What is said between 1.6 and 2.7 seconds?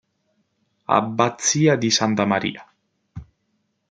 di Santa Maria